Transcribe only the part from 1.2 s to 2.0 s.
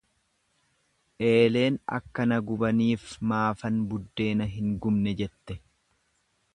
Eeleen,